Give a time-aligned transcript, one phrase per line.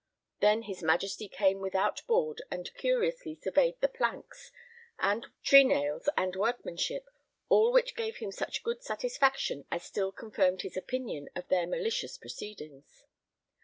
[0.39, 4.51] Then his Majesty came without board and curiously surveyed the planks,
[5.43, 7.07] trenails, and workmanship,
[7.49, 12.17] all which gave him such good satisfaction as still confirmed his opinion of their malicious
[12.17, 13.05] proceedings.